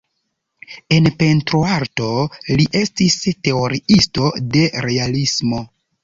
[0.95, 2.07] En pentroarto
[2.61, 3.17] li estis
[3.49, 5.61] teoriisto de realismo.